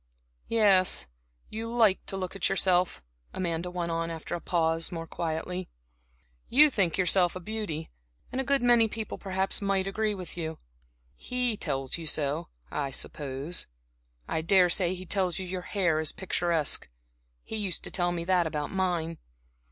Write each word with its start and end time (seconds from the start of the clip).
"Yes, 0.47 1.05
you 1.51 1.67
like 1.67 2.03
to 2.07 2.17
look 2.17 2.35
at 2.35 2.49
yourself." 2.49 3.03
Amanda 3.35 3.69
went 3.69 3.91
on 3.91 4.09
after 4.09 4.33
a 4.33 4.41
pause, 4.41 4.91
more 4.91 5.05
quietly, 5.05 5.69
"you 6.49 6.71
think 6.71 6.97
yourself 6.97 7.35
a 7.35 7.39
beauty, 7.39 7.91
and 8.31 8.41
a 8.41 8.43
good 8.43 8.63
many 8.63 8.87
people, 8.87 9.19
perhaps, 9.19 9.61
might 9.61 9.85
agree 9.85 10.15
with 10.15 10.35
you. 10.35 10.57
He 11.15 11.55
tells 11.55 11.99
you 11.99 12.07
so, 12.07 12.47
I 12.71 12.89
suppose. 12.89 13.67
I 14.27 14.41
daresay 14.41 14.95
he 14.95 15.05
tells 15.05 15.37
you 15.37 15.45
your 15.45 15.61
hair's 15.61 16.11
picturesque 16.11 16.89
he 17.43 17.55
used 17.57 17.83
to 17.83 17.91
tell 17.91 18.11
me 18.11 18.23
that 18.23 18.47
about 18.47 18.71
mine. 18.71 19.19